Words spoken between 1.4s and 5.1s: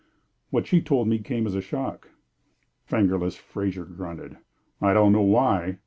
as a shock." "Fingerless" Fraser grunted. "I